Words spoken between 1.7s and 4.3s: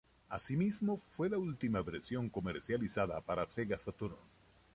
versión comercializada para Sega Saturn.